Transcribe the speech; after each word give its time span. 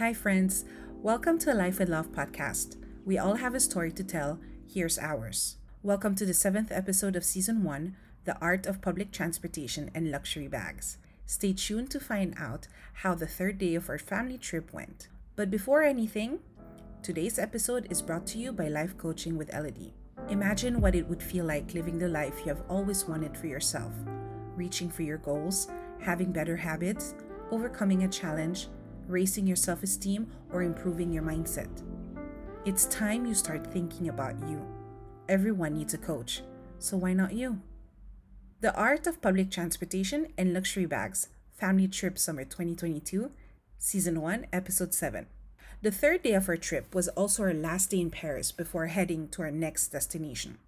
Hi, 0.00 0.14
friends. 0.14 0.64
Welcome 1.02 1.38
to 1.40 1.52
Life 1.52 1.78
with 1.78 1.90
Love 1.90 2.10
podcast. 2.10 2.78
We 3.04 3.18
all 3.18 3.34
have 3.34 3.54
a 3.54 3.60
story 3.60 3.92
to 3.92 4.02
tell. 4.02 4.40
Here's 4.66 4.98
ours. 4.98 5.58
Welcome 5.82 6.14
to 6.14 6.24
the 6.24 6.32
seventh 6.32 6.72
episode 6.72 7.16
of 7.16 7.22
season 7.22 7.62
one 7.64 7.96
The 8.24 8.38
Art 8.40 8.64
of 8.64 8.80
Public 8.80 9.12
Transportation 9.12 9.90
and 9.94 10.10
Luxury 10.10 10.48
Bags. 10.48 10.96
Stay 11.26 11.52
tuned 11.52 11.90
to 11.90 12.00
find 12.00 12.34
out 12.38 12.66
how 12.94 13.14
the 13.14 13.26
third 13.26 13.58
day 13.58 13.74
of 13.74 13.90
our 13.90 13.98
family 13.98 14.38
trip 14.38 14.72
went. 14.72 15.08
But 15.36 15.50
before 15.50 15.82
anything, 15.82 16.38
today's 17.02 17.38
episode 17.38 17.86
is 17.90 18.00
brought 18.00 18.26
to 18.28 18.38
you 18.38 18.52
by 18.52 18.68
Life 18.68 18.96
Coaching 18.96 19.36
with 19.36 19.52
Elodie. 19.52 19.92
Imagine 20.30 20.80
what 20.80 20.94
it 20.94 21.06
would 21.10 21.22
feel 21.22 21.44
like 21.44 21.74
living 21.74 21.98
the 21.98 22.08
life 22.08 22.40
you 22.40 22.46
have 22.46 22.62
always 22.70 23.04
wanted 23.04 23.36
for 23.36 23.48
yourself, 23.48 23.92
reaching 24.56 24.88
for 24.88 25.02
your 25.02 25.18
goals, 25.18 25.68
having 26.00 26.32
better 26.32 26.56
habits, 26.56 27.12
overcoming 27.50 28.04
a 28.04 28.08
challenge, 28.08 28.68
raising 29.10 29.46
your 29.46 29.56
self 29.56 29.82
esteem, 29.82 30.30
or 30.52 30.62
improving 30.62 31.12
your 31.12 31.22
mindset. 31.22 31.68
It's 32.64 32.86
time 32.86 33.26
you 33.26 33.34
start 33.34 33.66
thinking 33.66 34.08
about 34.08 34.34
you. 34.48 34.64
Everyone 35.28 35.74
needs 35.74 35.94
a 35.94 35.98
coach, 35.98 36.42
so 36.78 36.96
why 36.96 37.12
not 37.12 37.32
you? 37.32 37.60
The 38.60 38.74
Art 38.74 39.06
of 39.06 39.22
Public 39.22 39.50
Transportation 39.50 40.28
and 40.36 40.52
Luxury 40.52 40.86
Bags, 40.86 41.28
Family 41.54 41.88
Trip 41.88 42.18
Summer 42.18 42.44
2022, 42.44 43.30
Season 43.78 44.20
1, 44.20 44.46
Episode 44.52 44.92
7. 44.92 45.26
The 45.82 45.90
third 45.90 46.22
day 46.22 46.34
of 46.34 46.48
our 46.48 46.58
trip 46.58 46.94
was 46.94 47.08
also 47.08 47.42
our 47.44 47.54
last 47.54 47.90
day 47.90 48.00
in 48.00 48.10
Paris 48.10 48.52
before 48.52 48.88
heading 48.88 49.28
to 49.28 49.42
our 49.42 49.50
next 49.50 49.88
destination. 49.88 50.58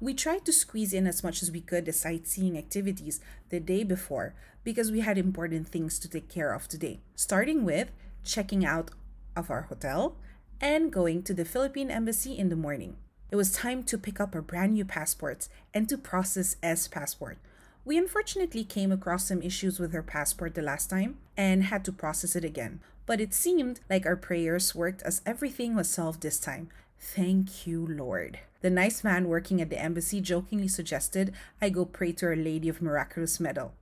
We 0.00 0.14
tried 0.14 0.44
to 0.44 0.52
squeeze 0.52 0.92
in 0.92 1.06
as 1.06 1.22
much 1.22 1.42
as 1.42 1.50
we 1.50 1.60
could 1.60 1.86
the 1.86 1.92
sightseeing 1.92 2.58
activities 2.58 3.20
the 3.50 3.60
day 3.60 3.84
before 3.84 4.34
because 4.64 4.90
we 4.90 5.00
had 5.00 5.18
important 5.18 5.68
things 5.68 5.98
to 5.98 6.08
take 6.08 6.28
care 6.28 6.52
of 6.52 6.68
today, 6.68 7.00
starting 7.14 7.64
with 7.64 7.90
checking 8.24 8.64
out 8.64 8.90
of 9.36 9.50
our 9.50 9.62
hotel 9.62 10.16
and 10.60 10.92
going 10.92 11.22
to 11.22 11.34
the 11.34 11.44
Philippine 11.44 11.90
Embassy 11.90 12.36
in 12.38 12.48
the 12.48 12.56
morning. 12.56 12.96
It 13.30 13.36
was 13.36 13.52
time 13.52 13.82
to 13.84 13.98
pick 13.98 14.20
up 14.20 14.34
our 14.34 14.42
brand 14.42 14.74
new 14.74 14.84
passports 14.84 15.48
and 15.72 15.88
to 15.88 15.98
process 15.98 16.56
S 16.62 16.88
passport. 16.88 17.38
We 17.84 17.98
unfortunately 17.98 18.64
came 18.64 18.92
across 18.92 19.28
some 19.28 19.42
issues 19.42 19.78
with 19.78 19.92
her 19.92 20.02
passport 20.02 20.54
the 20.54 20.62
last 20.62 20.88
time 20.88 21.18
and 21.36 21.64
had 21.64 21.84
to 21.84 21.92
process 21.92 22.34
it 22.34 22.44
again. 22.44 22.80
But 23.06 23.20
it 23.20 23.34
seemed 23.34 23.80
like 23.90 24.06
our 24.06 24.16
prayers 24.16 24.74
worked 24.74 25.02
as 25.02 25.20
everything 25.26 25.74
was 25.74 25.90
solved 25.90 26.22
this 26.22 26.40
time. 26.40 26.70
Thank 26.98 27.66
you, 27.66 27.86
Lord. 27.86 28.38
The 28.64 28.70
nice 28.70 29.04
man 29.04 29.28
working 29.28 29.60
at 29.60 29.68
the 29.68 29.78
embassy 29.78 30.22
jokingly 30.22 30.68
suggested 30.68 31.34
I 31.60 31.68
go 31.68 31.84
pray 31.84 32.12
to 32.12 32.24
Our 32.28 32.34
Lady 32.34 32.70
of 32.70 32.80
Miraculous 32.80 33.38
Medal. 33.38 33.74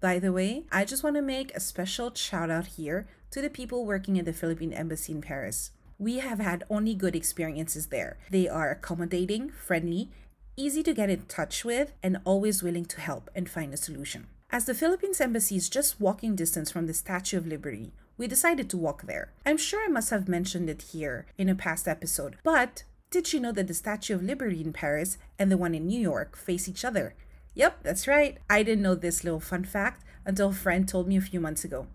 By 0.00 0.18
the 0.18 0.32
way, 0.32 0.64
I 0.72 0.86
just 0.86 1.04
want 1.04 1.16
to 1.16 1.20
make 1.20 1.54
a 1.54 1.60
special 1.60 2.14
shout 2.14 2.50
out 2.50 2.64
here 2.64 3.06
to 3.32 3.42
the 3.42 3.50
people 3.50 3.84
working 3.84 4.18
at 4.18 4.24
the 4.24 4.32
Philippine 4.32 4.72
Embassy 4.72 5.12
in 5.12 5.20
Paris. 5.20 5.72
We 5.98 6.20
have 6.20 6.38
had 6.38 6.64
only 6.70 6.94
good 6.94 7.14
experiences 7.14 7.88
there. 7.88 8.16
They 8.30 8.48
are 8.48 8.70
accommodating, 8.70 9.50
friendly, 9.50 10.08
easy 10.56 10.82
to 10.84 10.94
get 10.94 11.10
in 11.10 11.26
touch 11.26 11.62
with, 11.62 11.92
and 12.02 12.16
always 12.24 12.62
willing 12.62 12.86
to 12.86 13.02
help 13.02 13.28
and 13.34 13.50
find 13.50 13.74
a 13.74 13.76
solution. 13.76 14.28
As 14.48 14.64
the 14.64 14.72
Philippines 14.72 15.20
Embassy 15.20 15.56
is 15.56 15.68
just 15.68 16.00
walking 16.00 16.34
distance 16.34 16.70
from 16.70 16.86
the 16.86 16.94
Statue 16.94 17.36
of 17.36 17.46
Liberty, 17.46 17.92
we 18.16 18.28
decided 18.28 18.70
to 18.70 18.78
walk 18.78 19.02
there. 19.02 19.34
I'm 19.44 19.58
sure 19.58 19.84
I 19.84 19.88
must 19.88 20.08
have 20.08 20.26
mentioned 20.26 20.70
it 20.70 20.80
here 20.92 21.26
in 21.36 21.50
a 21.50 21.54
past 21.54 21.86
episode, 21.86 22.36
but 22.42 22.84
did 23.10 23.32
you 23.32 23.40
know 23.40 23.52
that 23.52 23.68
the 23.68 23.74
Statue 23.74 24.14
of 24.14 24.22
Liberty 24.22 24.60
in 24.60 24.72
Paris 24.72 25.18
and 25.38 25.50
the 25.50 25.56
one 25.56 25.74
in 25.74 25.86
New 25.86 26.00
York 26.00 26.36
face 26.36 26.68
each 26.68 26.84
other? 26.84 27.14
Yep, 27.54 27.82
that's 27.82 28.06
right. 28.06 28.38
I 28.50 28.62
didn't 28.62 28.82
know 28.82 28.94
this 28.94 29.24
little 29.24 29.40
fun 29.40 29.64
fact 29.64 30.04
until 30.24 30.48
a 30.48 30.52
friend 30.52 30.88
told 30.88 31.08
me 31.08 31.16
a 31.16 31.22
few 31.22 31.40
months 31.40 31.64
ago. 31.64 31.86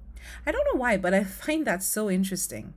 I 0.45 0.51
don't 0.51 0.65
know 0.73 0.79
why, 0.79 0.97
but 0.97 1.13
I 1.13 1.23
find 1.23 1.65
that 1.67 1.83
so 1.83 2.09
interesting. 2.09 2.73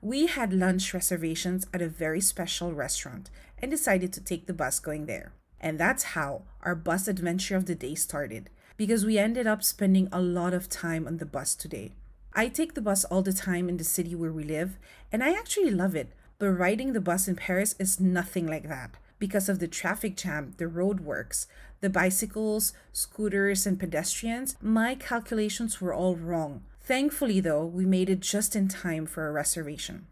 We 0.00 0.26
had 0.26 0.52
lunch 0.52 0.94
reservations 0.94 1.66
at 1.74 1.82
a 1.82 1.88
very 1.88 2.20
special 2.20 2.72
restaurant 2.72 3.30
and 3.58 3.70
decided 3.70 4.12
to 4.14 4.20
take 4.20 4.46
the 4.46 4.52
bus 4.52 4.80
going 4.80 5.06
there. 5.06 5.32
And 5.60 5.78
that's 5.78 6.14
how 6.14 6.42
our 6.62 6.74
bus 6.74 7.08
adventure 7.08 7.56
of 7.56 7.66
the 7.66 7.74
day 7.74 7.94
started, 7.94 8.50
because 8.76 9.04
we 9.04 9.18
ended 9.18 9.46
up 9.46 9.62
spending 9.62 10.08
a 10.12 10.20
lot 10.20 10.54
of 10.54 10.68
time 10.68 11.06
on 11.06 11.18
the 11.18 11.26
bus 11.26 11.54
today. 11.54 11.92
I 12.34 12.48
take 12.48 12.74
the 12.74 12.82
bus 12.82 13.04
all 13.04 13.22
the 13.22 13.32
time 13.32 13.68
in 13.68 13.78
the 13.78 13.84
city 13.84 14.14
where 14.14 14.32
we 14.32 14.44
live, 14.44 14.78
and 15.10 15.24
I 15.24 15.32
actually 15.32 15.70
love 15.70 15.96
it. 15.96 16.12
But 16.38 16.50
riding 16.50 16.92
the 16.92 17.00
bus 17.00 17.28
in 17.28 17.36
Paris 17.36 17.74
is 17.78 18.00
nothing 18.00 18.46
like 18.46 18.68
that 18.68 18.90
because 19.18 19.48
of 19.48 19.58
the 19.58 19.68
traffic 19.68 20.16
jam, 20.16 20.54
the 20.58 20.66
roadworks, 20.66 21.46
the 21.80 21.88
bicycles, 21.90 22.72
scooters, 22.92 23.66
and 23.66 23.80
pedestrians. 23.80 24.56
My 24.60 24.94
calculations 24.94 25.80
were 25.80 25.94
all 25.94 26.16
wrong. 26.16 26.64
Thankfully, 26.80 27.40
though, 27.40 27.64
we 27.64 27.86
made 27.86 28.10
it 28.10 28.20
just 28.20 28.54
in 28.54 28.68
time 28.68 29.06
for 29.06 29.26
a 29.26 29.32
reservation. 29.32 30.06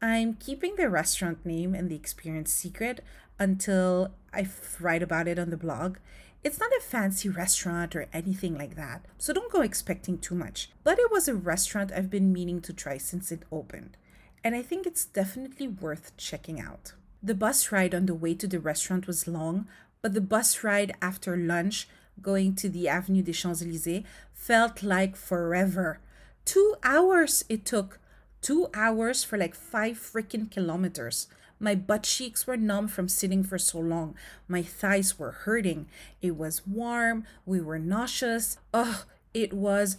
I'm 0.00 0.34
keeping 0.34 0.76
the 0.76 0.88
restaurant 0.88 1.44
name 1.46 1.74
and 1.74 1.88
the 1.88 1.96
experience 1.96 2.52
secret 2.52 3.02
until 3.38 4.12
I 4.32 4.48
write 4.80 5.02
about 5.02 5.28
it 5.28 5.38
on 5.38 5.50
the 5.50 5.56
blog. 5.56 5.96
It's 6.44 6.58
not 6.58 6.72
a 6.76 6.80
fancy 6.80 7.28
restaurant 7.28 7.94
or 7.94 8.08
anything 8.12 8.58
like 8.58 8.74
that, 8.74 9.06
so 9.16 9.32
don't 9.32 9.52
go 9.52 9.60
expecting 9.60 10.18
too 10.18 10.34
much. 10.34 10.70
But 10.82 10.98
it 10.98 11.10
was 11.10 11.28
a 11.28 11.34
restaurant 11.34 11.92
I've 11.92 12.10
been 12.10 12.32
meaning 12.32 12.60
to 12.62 12.72
try 12.72 12.98
since 12.98 13.30
it 13.30 13.44
opened, 13.52 13.96
and 14.44 14.54
I 14.54 14.62
think 14.62 14.86
it's 14.86 15.04
definitely 15.04 15.68
worth 15.68 16.16
checking 16.16 16.60
out. 16.60 16.92
The 17.22 17.34
bus 17.34 17.70
ride 17.70 17.94
on 17.94 18.06
the 18.06 18.14
way 18.14 18.34
to 18.34 18.46
the 18.46 18.58
restaurant 18.58 19.06
was 19.06 19.28
long, 19.28 19.68
but 20.00 20.14
the 20.14 20.20
bus 20.20 20.64
ride 20.64 20.92
after 21.00 21.36
lunch 21.36 21.88
going 22.20 22.54
to 22.56 22.68
the 22.68 22.88
Avenue 22.88 23.22
des 23.22 23.32
Champs 23.32 23.62
Elysees 23.62 24.04
felt 24.34 24.82
like 24.82 25.16
forever. 25.16 26.00
Two 26.44 26.74
hours 26.82 27.44
it 27.48 27.64
took. 27.64 28.00
Two 28.40 28.68
hours 28.74 29.22
for 29.22 29.38
like 29.38 29.54
five 29.54 29.96
freaking 29.96 30.50
kilometers. 30.50 31.28
My 31.60 31.76
butt 31.76 32.02
cheeks 32.02 32.44
were 32.44 32.56
numb 32.56 32.88
from 32.88 33.08
sitting 33.08 33.44
for 33.44 33.56
so 33.56 33.78
long. 33.78 34.16
My 34.48 34.62
thighs 34.62 35.16
were 35.16 35.30
hurting. 35.30 35.86
It 36.20 36.36
was 36.36 36.66
warm. 36.66 37.24
We 37.46 37.60
were 37.60 37.78
nauseous. 37.78 38.58
Ugh, 38.74 39.04
it 39.32 39.52
was 39.52 39.98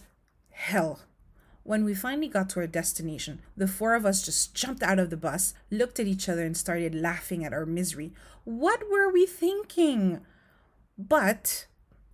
hell. 0.50 1.00
When 1.64 1.84
we 1.86 1.94
finally 1.94 2.28
got 2.28 2.50
to 2.50 2.60
our 2.60 2.66
destination, 2.66 3.40
the 3.56 3.66
four 3.66 3.94
of 3.94 4.04
us 4.04 4.22
just 4.22 4.54
jumped 4.54 4.82
out 4.82 4.98
of 4.98 5.08
the 5.08 5.16
bus, 5.16 5.54
looked 5.70 5.98
at 5.98 6.06
each 6.06 6.28
other, 6.28 6.44
and 6.44 6.54
started 6.54 6.94
laughing 6.94 7.42
at 7.42 7.54
our 7.54 7.64
misery. 7.64 8.12
What 8.44 8.90
were 8.90 9.10
we 9.10 9.24
thinking? 9.24 10.20
But 10.98 11.66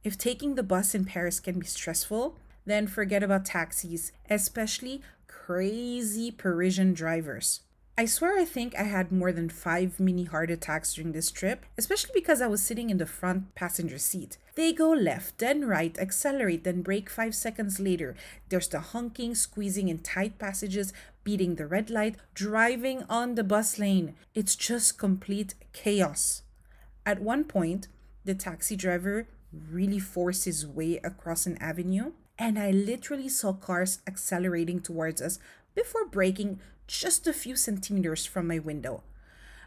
if 0.05 0.17
taking 0.17 0.55
the 0.55 0.63
bus 0.63 0.95
in 0.95 1.05
Paris 1.05 1.41
can 1.41 1.59
be 1.59 1.67
stressful, 1.67 2.39
then 2.65 2.87
forget 2.87 3.25
about 3.25 3.45
taxis, 3.45 4.13
especially 4.31 5.03
crazy 5.27 6.31
Parisian 6.31 6.95
drivers. 6.95 7.63
I 8.01 8.07
swear 8.07 8.39
I 8.39 8.47
think 8.47 8.75
I 8.77 8.85
had 8.85 9.13
more 9.13 9.31
than 9.31 9.51
five 9.51 10.01
mini 10.01 10.25
heart 10.25 10.51
attacks 10.51 10.95
during 10.95 11.13
this 11.13 11.31
trip, 11.31 11.67
especially 11.77 12.13
because 12.15 12.41
I 12.41 12.47
was 12.47 12.63
sitting 12.63 12.89
in 12.89 12.97
the 12.97 13.05
front 13.05 13.55
passenger 13.55 13.99
seat. 13.99 14.39
They 14.55 14.73
go 14.73 14.89
left, 14.89 15.37
then 15.37 15.67
right, 15.67 15.95
accelerate, 15.99 16.65
then 16.65 16.81
brake 16.81 17.11
five 17.11 17.35
seconds 17.35 17.79
later. 17.79 18.17
There's 18.49 18.69
the 18.69 18.81
honking, 18.81 19.35
squeezing 19.35 19.89
in 19.89 19.99
tight 19.99 20.39
passages, 20.39 20.95
beating 21.25 21.57
the 21.57 21.67
red 21.67 21.91
light, 21.91 22.17
driving 22.33 23.05
on 23.11 23.35
the 23.35 23.45
bus 23.45 23.79
lane. 23.79 24.15
It's 24.35 24.57
just 24.57 24.97
complete 24.97 25.55
chaos. 25.75 26.41
At 27.05 27.21
one 27.21 27.45
point, 27.45 27.89
the 28.25 28.35
taxi 28.35 28.77
driver 28.77 29.29
really 29.53 29.99
forced 29.99 30.47
his 30.47 30.67
way 30.67 31.01
across 31.05 31.45
an 31.45 31.59
avenue, 31.59 32.13
and 32.39 32.59
I 32.59 32.71
literally 32.71 33.29
saw 33.29 33.53
cars 33.53 33.99
accelerating 34.07 34.81
towards 34.81 35.21
us 35.21 35.39
before 35.75 36.07
braking 36.07 36.61
just 36.99 37.27
a 37.27 37.33
few 37.33 37.57
centimeters 37.57 38.27
from 38.27 38.47
my 38.47 38.59
window. 38.59 39.03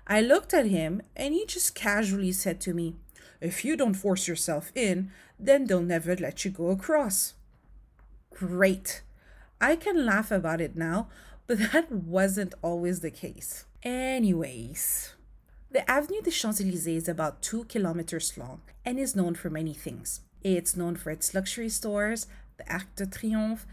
I 0.05 0.21
looked 0.21 0.53
at 0.53 0.65
him 0.65 1.01
and 1.15 1.33
he 1.33 1.45
just 1.45 1.75
casually 1.75 2.31
said 2.31 2.59
to 2.61 2.73
me, 2.73 2.95
If 3.39 3.63
you 3.63 3.77
don't 3.77 3.93
force 3.93 4.27
yourself 4.27 4.71
in, 4.75 5.11
then 5.39 5.65
they'll 5.65 5.81
never 5.81 6.15
let 6.15 6.43
you 6.43 6.51
go 6.51 6.69
across. 6.69 7.33
Great. 8.33 9.01
I 9.61 9.75
can 9.75 10.05
laugh 10.05 10.31
about 10.31 10.59
it 10.59 10.75
now, 10.75 11.07
but 11.47 11.59
that 11.71 11.91
wasn't 11.91 12.55
always 12.61 12.99
the 12.99 13.11
case. 13.11 13.65
Anyways, 13.83 15.13
the 15.71 15.89
Avenue 15.89 16.21
des 16.21 16.31
Champs 16.31 16.59
Elysees 16.61 17.03
is 17.03 17.09
about 17.09 17.41
two 17.41 17.63
kilometers 17.65 18.37
long 18.37 18.61
and 18.85 18.99
is 18.99 19.15
known 19.15 19.35
for 19.35 19.49
many 19.49 19.73
things. 19.73 20.21
It's 20.41 20.75
known 20.75 20.95
for 20.95 21.09
its 21.09 21.33
luxury 21.33 21.69
stores, 21.69 22.27
the 22.57 22.71
Arc 22.71 22.95
de 22.95 23.05
Triomphe, 23.05 23.65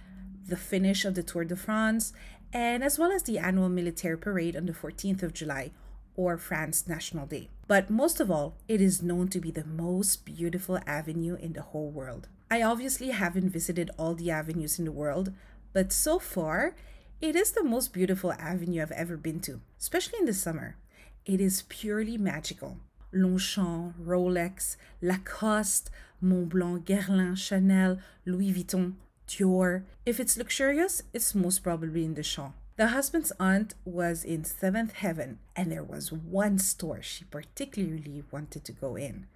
the 0.46 0.56
finish 0.56 1.04
of 1.04 1.14
the 1.14 1.22
Tour 1.22 1.44
de 1.44 1.56
France, 1.56 2.12
and 2.52 2.82
as 2.82 2.98
well 2.98 3.12
as 3.12 3.22
the 3.22 3.38
annual 3.38 3.68
military 3.68 4.18
parade 4.18 4.56
on 4.56 4.66
the 4.66 4.72
14th 4.72 5.22
of 5.22 5.34
July, 5.34 5.72
or 6.16 6.36
France 6.36 6.86
National 6.88 7.26
Day. 7.26 7.48
But 7.66 7.88
most 7.88 8.20
of 8.20 8.30
all, 8.30 8.56
it 8.68 8.80
is 8.80 9.02
known 9.02 9.28
to 9.28 9.40
be 9.40 9.50
the 9.50 9.64
most 9.64 10.24
beautiful 10.24 10.78
avenue 10.86 11.36
in 11.36 11.52
the 11.52 11.62
whole 11.62 11.90
world. 11.90 12.28
I 12.50 12.62
obviously 12.62 13.10
haven't 13.10 13.50
visited 13.50 13.90
all 13.96 14.14
the 14.14 14.30
avenues 14.30 14.78
in 14.78 14.84
the 14.84 14.92
world, 14.92 15.32
but 15.72 15.92
so 15.92 16.18
far, 16.18 16.74
it 17.20 17.36
is 17.36 17.52
the 17.52 17.62
most 17.62 17.92
beautiful 17.92 18.32
avenue 18.32 18.82
I've 18.82 18.90
ever 18.90 19.16
been 19.16 19.40
to, 19.40 19.60
especially 19.78 20.18
in 20.18 20.26
the 20.26 20.34
summer. 20.34 20.76
It 21.24 21.40
is 21.40 21.62
purely 21.68 22.18
magical. 22.18 22.78
Longchamp, 23.12 23.94
Rolex, 23.98 24.76
Lacoste, 25.00 25.90
Montblanc, 26.22 26.84
Guerlain, 26.84 27.36
Chanel, 27.36 27.98
Louis 28.24 28.52
Vuitton, 28.52 28.94
Dior. 29.30 29.84
If 30.04 30.18
it's 30.18 30.36
luxurious, 30.36 31.02
it's 31.14 31.34
most 31.36 31.62
probably 31.62 32.04
in 32.04 32.14
the 32.14 32.24
Champs. 32.24 32.56
The 32.76 32.88
husband's 32.88 33.32
aunt 33.38 33.74
was 33.84 34.24
in 34.24 34.42
seventh 34.42 34.94
heaven, 34.94 35.38
and 35.54 35.70
there 35.70 35.84
was 35.84 36.10
one 36.10 36.58
store 36.58 37.02
she 37.02 37.24
particularly 37.24 38.24
wanted 38.32 38.64
to 38.64 38.72
go 38.72 38.96
in. 38.96 39.26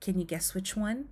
Can 0.00 0.18
you 0.18 0.26
guess 0.26 0.52
which 0.52 0.76
one? 0.76 1.08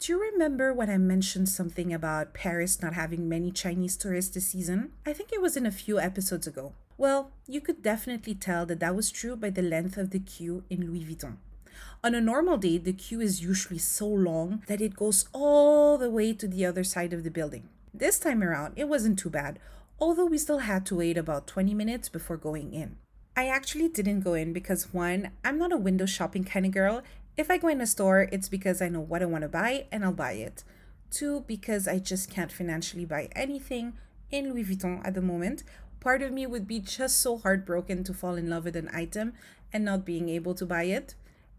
Do 0.00 0.12
you 0.12 0.20
remember 0.20 0.72
when 0.72 0.90
I 0.90 0.98
mentioned 0.98 1.48
something 1.48 1.92
about 1.92 2.34
Paris 2.34 2.82
not 2.82 2.94
having 2.94 3.28
many 3.28 3.52
Chinese 3.52 3.96
tourists 3.96 4.34
this 4.34 4.48
season? 4.48 4.92
I 5.06 5.12
think 5.12 5.32
it 5.32 5.42
was 5.42 5.56
in 5.56 5.66
a 5.66 5.70
few 5.70 6.00
episodes 6.00 6.46
ago. 6.46 6.72
Well, 6.96 7.30
you 7.46 7.60
could 7.60 7.82
definitely 7.82 8.34
tell 8.34 8.66
that 8.66 8.80
that 8.80 8.96
was 8.96 9.10
true 9.10 9.36
by 9.36 9.50
the 9.50 9.62
length 9.62 9.96
of 9.96 10.10
the 10.10 10.18
queue 10.18 10.64
in 10.70 10.86
Louis 10.86 11.04
Vuitton. 11.04 11.36
On 12.02 12.14
a 12.14 12.20
normal 12.20 12.56
day, 12.56 12.78
the 12.78 12.92
queue 12.92 13.20
is 13.20 13.42
usually 13.42 13.78
so 13.78 14.06
long 14.06 14.62
that 14.66 14.80
it 14.80 14.96
goes 14.96 15.28
all 15.32 15.98
the 15.98 16.10
way 16.10 16.32
to 16.32 16.46
the 16.46 16.64
other 16.66 16.84
side 16.84 17.12
of 17.12 17.24
the 17.24 17.30
building. 17.30 17.68
This 17.92 18.18
time 18.18 18.42
around, 18.42 18.74
it 18.76 18.88
wasn't 18.88 19.18
too 19.18 19.30
bad, 19.30 19.58
although 20.00 20.26
we 20.26 20.38
still 20.38 20.58
had 20.58 20.84
to 20.86 20.96
wait 20.96 21.16
about 21.16 21.46
20 21.46 21.74
minutes 21.74 22.08
before 22.08 22.36
going 22.36 22.74
in. 22.74 22.96
I 23.36 23.48
actually 23.48 23.88
didn't 23.88 24.20
go 24.20 24.34
in 24.34 24.52
because 24.52 24.92
one, 24.92 25.30
I'm 25.44 25.58
not 25.58 25.72
a 25.72 25.76
window 25.76 26.06
shopping 26.06 26.44
kind 26.44 26.66
of 26.66 26.72
girl. 26.72 27.02
If 27.36 27.50
I 27.50 27.58
go 27.58 27.68
in 27.68 27.80
a 27.80 27.86
store, 27.86 28.28
it's 28.30 28.48
because 28.48 28.80
I 28.80 28.88
know 28.88 29.00
what 29.00 29.22
I 29.22 29.26
want 29.26 29.42
to 29.42 29.48
buy 29.48 29.86
and 29.90 30.04
I'll 30.04 30.12
buy 30.12 30.32
it. 30.32 30.62
Two, 31.10 31.44
because 31.46 31.88
I 31.88 31.98
just 31.98 32.30
can't 32.30 32.52
financially 32.52 33.04
buy 33.04 33.28
anything 33.32 33.94
in 34.30 34.52
Louis 34.52 34.64
Vuitton 34.64 35.04
at 35.04 35.14
the 35.14 35.20
moment. 35.20 35.64
Part 35.98 36.22
of 36.22 36.32
me 36.32 36.46
would 36.46 36.68
be 36.68 36.80
just 36.80 37.20
so 37.20 37.38
heartbroken 37.38 38.04
to 38.04 38.14
fall 38.14 38.34
in 38.34 38.50
love 38.50 38.64
with 38.64 38.76
an 38.76 38.90
item 38.92 39.32
and 39.72 39.84
not 39.84 40.04
being 40.04 40.28
able 40.28 40.54
to 40.54 40.66
buy 40.66 40.84
it. 40.84 41.14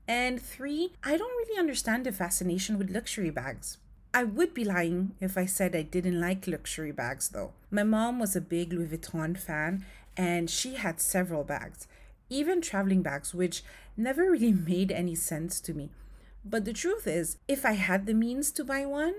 And 0.07 0.42
three, 0.42 0.94
I 1.04 1.18
don't 1.18 1.38
really 1.38 1.60
understand 1.60 2.06
the 2.06 2.12
fascination 2.12 2.78
with 2.78 2.92
luxury 2.92 3.31
bags. 3.31 3.78
I 4.13 4.24
would 4.24 4.54
be 4.54 4.63
lying 4.63 5.16
if 5.19 5.38
I 5.38 5.46
said 5.46 5.75
I 5.75 5.81
didn't 5.81 6.22
like 6.22 6.48
luxury 6.48 6.92
bags 6.92 7.30
though. 7.30 7.54
My 7.69 7.84
mom 7.84 8.19
was 8.19 8.36
a 8.36 8.42
big 8.42 8.72
Louis 8.72 8.88
Vuitton 8.88 9.38
fan 9.38 9.86
and 10.16 10.50
she 10.50 10.75
had 10.75 11.02
several 11.02 11.44
bags, 11.44 11.88
even 12.30 12.62
traveling 12.62 13.02
bags, 13.02 13.34
which 13.34 13.63
never 13.98 14.24
really 14.31 14.54
made 14.54 14.92
any 14.92 15.16
sense 15.16 15.60
to 15.62 15.74
me. 15.74 15.90
But 16.46 16.66
the 16.66 16.74
truth 16.74 17.07
is, 17.07 17.38
if 17.48 17.66
I 17.66 17.74
had 17.74 18.06
the 18.06 18.13
means 18.13 18.52
to 18.52 18.63
buy 18.63 18.86
one, 18.86 19.16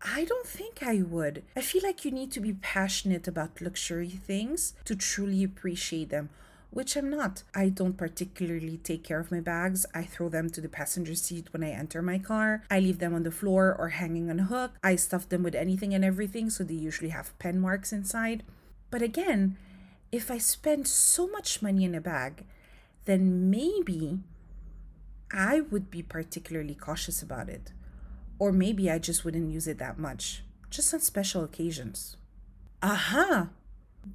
I 0.00 0.24
don't 0.24 0.46
think 0.46 0.80
I 0.80 1.02
would. 1.02 1.42
I 1.56 1.60
feel 1.60 1.82
like 1.82 2.04
you 2.04 2.12
need 2.12 2.30
to 2.32 2.40
be 2.40 2.52
passionate 2.52 3.26
about 3.26 3.60
luxury 3.60 4.08
things 4.08 4.74
to 4.84 4.94
truly 4.94 5.42
appreciate 5.42 6.10
them 6.10 6.30
which 6.70 6.96
I'm 6.96 7.10
not. 7.10 7.42
I 7.54 7.68
don't 7.68 7.96
particularly 7.96 8.76
take 8.78 9.02
care 9.02 9.20
of 9.20 9.30
my 9.30 9.40
bags. 9.40 9.86
I 9.94 10.02
throw 10.02 10.28
them 10.28 10.50
to 10.50 10.60
the 10.60 10.68
passenger 10.68 11.14
seat 11.14 11.52
when 11.52 11.64
I 11.64 11.70
enter 11.70 12.02
my 12.02 12.18
car. 12.18 12.62
I 12.70 12.80
leave 12.80 12.98
them 12.98 13.14
on 13.14 13.22
the 13.22 13.30
floor 13.30 13.74
or 13.78 13.88
hanging 13.90 14.30
on 14.30 14.40
a 14.40 14.44
hook. 14.44 14.72
I 14.82 14.96
stuff 14.96 15.28
them 15.28 15.42
with 15.42 15.54
anything 15.54 15.94
and 15.94 16.04
everything, 16.04 16.50
so 16.50 16.64
they 16.64 16.74
usually 16.74 17.10
have 17.10 17.38
pen 17.38 17.58
marks 17.58 17.92
inside. 17.92 18.42
But 18.90 19.02
again, 19.02 19.56
if 20.12 20.30
I 20.30 20.38
spend 20.38 20.86
so 20.86 21.26
much 21.26 21.62
money 21.62 21.84
in 21.84 21.94
a 21.94 22.00
bag, 22.00 22.44
then 23.04 23.50
maybe 23.50 24.18
I 25.32 25.60
would 25.60 25.90
be 25.90 26.02
particularly 26.02 26.74
cautious 26.74 27.22
about 27.22 27.48
it. 27.48 27.72
Or 28.38 28.52
maybe 28.52 28.90
I 28.90 28.98
just 28.98 29.24
wouldn't 29.24 29.50
use 29.50 29.66
it 29.66 29.78
that 29.78 29.98
much, 29.98 30.44
just 30.70 30.94
on 30.94 31.00
special 31.00 31.42
occasions. 31.42 32.16
Aha! 32.82 33.48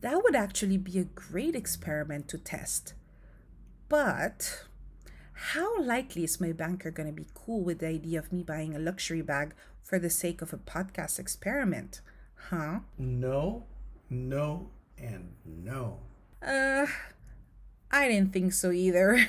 That 0.01 0.23
would 0.23 0.35
actually 0.35 0.77
be 0.77 0.99
a 0.99 1.03
great 1.03 1.55
experiment 1.55 2.27
to 2.29 2.37
test. 2.37 2.93
But 3.89 4.65
how 5.33 5.81
likely 5.81 6.23
is 6.23 6.41
my 6.41 6.51
banker 6.51 6.91
going 6.91 7.07
to 7.07 7.13
be 7.13 7.27
cool 7.33 7.61
with 7.61 7.79
the 7.79 7.87
idea 7.87 8.19
of 8.19 8.31
me 8.31 8.43
buying 8.43 8.75
a 8.75 8.79
luxury 8.79 9.21
bag 9.21 9.53
for 9.81 9.99
the 9.99 10.09
sake 10.09 10.41
of 10.41 10.53
a 10.53 10.57
podcast 10.57 11.19
experiment? 11.19 12.01
Huh? 12.49 12.79
No, 12.97 13.65
no, 14.09 14.69
and 14.97 15.33
no. 15.45 15.99
Uh, 16.41 16.87
I 17.91 18.07
didn't 18.07 18.33
think 18.33 18.53
so 18.53 18.71
either. 18.71 19.27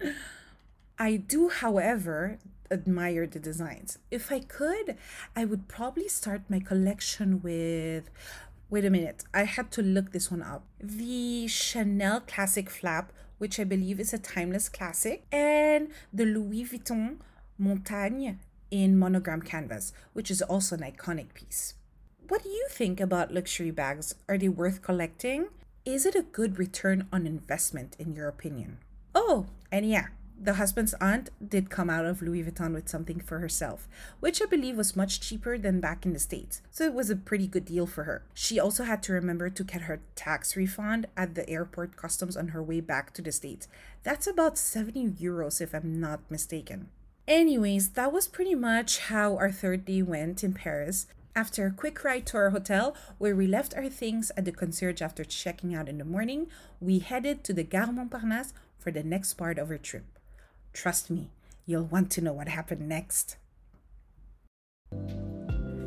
I 0.98 1.16
do, 1.16 1.48
however, 1.48 2.38
admire 2.70 3.26
the 3.26 3.38
designs. 3.38 3.98
If 4.10 4.32
I 4.32 4.40
could, 4.40 4.96
I 5.34 5.44
would 5.44 5.68
probably 5.68 6.08
start 6.08 6.42
my 6.48 6.60
collection 6.60 7.42
with 7.42 8.10
Wait 8.68 8.84
a 8.84 8.90
minute, 8.90 9.22
I 9.32 9.44
had 9.44 9.70
to 9.72 9.82
look 9.82 10.10
this 10.10 10.28
one 10.28 10.42
up. 10.42 10.64
The 10.80 11.46
Chanel 11.46 12.22
Classic 12.22 12.68
Flap, 12.68 13.12
which 13.38 13.60
I 13.60 13.64
believe 13.64 14.00
is 14.00 14.12
a 14.12 14.18
timeless 14.18 14.68
classic, 14.68 15.24
and 15.30 15.88
the 16.12 16.24
Louis 16.24 16.64
Vuitton 16.64 17.18
Montaigne 17.58 18.32
in 18.72 18.98
monogram 18.98 19.40
canvas, 19.40 19.92
which 20.14 20.32
is 20.32 20.42
also 20.42 20.74
an 20.74 20.82
iconic 20.82 21.32
piece. 21.32 21.74
What 22.26 22.42
do 22.42 22.48
you 22.48 22.66
think 22.68 22.98
about 22.98 23.32
luxury 23.32 23.70
bags? 23.70 24.16
Are 24.28 24.36
they 24.36 24.48
worth 24.48 24.82
collecting? 24.82 25.46
Is 25.84 26.04
it 26.04 26.16
a 26.16 26.22
good 26.22 26.58
return 26.58 27.06
on 27.12 27.24
investment, 27.24 27.94
in 28.00 28.16
your 28.16 28.26
opinion? 28.26 28.78
Oh, 29.14 29.46
and 29.70 29.88
yeah, 29.88 30.08
the 30.38 30.54
husband's 30.54 30.94
aunt 30.94 31.30
did 31.46 31.70
come 31.70 31.88
out 31.88 32.04
of 32.04 32.20
Louis 32.20 32.44
Vuitton 32.44 32.74
with 32.74 32.88
something 32.88 33.20
for 33.20 33.38
herself, 33.38 33.88
which 34.20 34.42
I 34.42 34.46
believe 34.46 34.76
was 34.76 34.94
much 34.94 35.20
cheaper 35.20 35.56
than 35.56 35.80
back 35.80 36.04
in 36.04 36.12
the 36.12 36.18
States, 36.18 36.60
so 36.70 36.84
it 36.84 36.92
was 36.92 37.08
a 37.08 37.16
pretty 37.16 37.46
good 37.46 37.64
deal 37.64 37.86
for 37.86 38.04
her. 38.04 38.22
She 38.34 38.60
also 38.60 38.84
had 38.84 39.02
to 39.04 39.12
remember 39.12 39.48
to 39.48 39.64
get 39.64 39.82
her 39.82 40.00
tax 40.14 40.56
refund 40.56 41.06
at 41.16 41.34
the 41.34 41.48
airport 41.48 41.96
customs 41.96 42.36
on 42.36 42.48
her 42.48 42.62
way 42.62 42.80
back 42.80 43.14
to 43.14 43.22
the 43.22 43.32
States. 43.32 43.66
That's 44.02 44.26
about 44.26 44.58
70 44.58 45.10
euros 45.12 45.60
if 45.60 45.74
I'm 45.74 45.98
not 46.00 46.30
mistaken. 46.30 46.88
Anyways, 47.26 47.90
that 47.90 48.12
was 48.12 48.28
pretty 48.28 48.54
much 48.54 48.98
how 48.98 49.36
our 49.36 49.50
third 49.50 49.84
day 49.84 50.02
went 50.02 50.44
in 50.44 50.52
Paris. 50.52 51.06
After 51.34 51.66
a 51.66 51.72
quick 51.72 52.04
ride 52.04 52.24
to 52.26 52.36
our 52.36 52.50
hotel, 52.50 52.94
where 53.18 53.34
we 53.34 53.46
left 53.46 53.74
our 53.74 53.88
things 53.88 54.30
at 54.36 54.44
the 54.44 54.52
concierge 54.52 55.02
after 55.02 55.24
checking 55.24 55.74
out 55.74 55.88
in 55.88 55.98
the 55.98 56.04
morning, 56.04 56.46
we 56.80 57.00
headed 57.00 57.42
to 57.44 57.52
the 57.52 57.64
Gare 57.64 57.88
Montparnasse 57.88 58.52
for 58.78 58.90
the 58.90 59.02
next 59.02 59.34
part 59.34 59.58
of 59.58 59.70
our 59.70 59.78
trip. 59.78 60.15
Trust 60.76 61.10
me, 61.10 61.30
you'll 61.64 61.84
want 61.84 62.10
to 62.10 62.20
know 62.20 62.34
what 62.34 62.48
happened 62.48 62.86
next. 62.86 63.38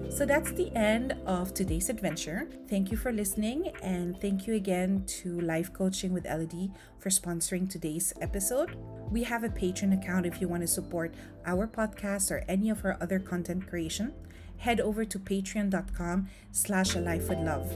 So 0.10 0.26
that's 0.26 0.52
the 0.52 0.76
end 0.76 1.16
of 1.28 1.54
today's 1.54 1.90
adventure. 1.90 2.50
Thank 2.68 2.90
you 2.90 2.98
for 2.98 3.12
listening, 3.12 3.72
and 3.84 4.20
thank 4.20 4.48
you 4.48 4.56
again 4.56 5.04
to 5.22 5.40
Life 5.42 5.72
Coaching 5.74 6.12
with 6.12 6.26
Elodie 6.26 6.72
for 6.98 7.10
sponsoring 7.10 7.70
today's 7.70 8.14
episode. 8.20 8.76
We 9.12 9.22
have 9.26 9.44
a 9.44 9.50
Patreon 9.50 9.94
account 9.94 10.26
if 10.26 10.42
you 10.42 10.48
want 10.48 10.64
to 10.64 10.68
support 10.68 11.14
our 11.46 11.68
podcast 11.68 12.32
or 12.32 12.44
any 12.50 12.72
of 12.72 12.84
our 12.84 12.98
other 13.00 13.20
content 13.20 13.68
creation. 13.68 14.12
Head 14.58 14.80
over 14.80 15.06
to 15.06 15.20
patreon.com 15.20 16.30
slash 16.52 16.96
a 16.96 17.00
life 17.00 17.30
with 17.30 17.40
love. 17.40 17.72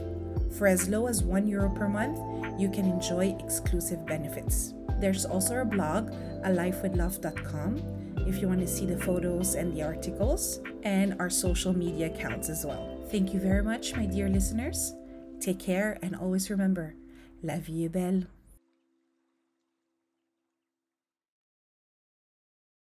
For 0.58 0.66
as 0.66 0.88
low 0.88 1.06
as 1.06 1.22
one 1.22 1.46
euro 1.46 1.70
per 1.70 1.86
month, 1.86 2.18
you 2.60 2.68
can 2.68 2.86
enjoy 2.86 3.36
exclusive 3.38 4.04
benefits. 4.04 4.74
There's 5.00 5.24
also 5.24 5.60
a 5.60 5.64
blog, 5.64 6.10
alifewithlove.com, 6.44 8.24
if 8.26 8.40
you 8.40 8.48
want 8.48 8.60
to 8.60 8.66
see 8.66 8.86
the 8.86 8.98
photos 8.98 9.54
and 9.54 9.76
the 9.76 9.82
articles, 9.82 10.60
and 10.82 11.16
our 11.20 11.30
social 11.30 11.72
media 11.72 12.06
accounts 12.06 12.48
as 12.48 12.64
well. 12.64 12.98
Thank 13.10 13.34
you 13.34 13.40
very 13.40 13.62
much, 13.62 13.94
my 13.94 14.06
dear 14.06 14.28
listeners. 14.28 14.94
Take 15.40 15.58
care 15.58 15.98
and 16.02 16.16
always 16.16 16.50
remember, 16.50 16.94
la 17.42 17.58
vie 17.58 17.84
est 17.84 17.92
belle. 17.92 18.24